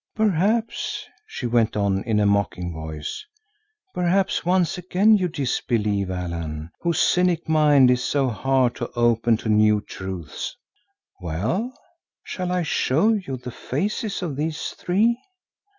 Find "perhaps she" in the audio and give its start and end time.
0.15-1.45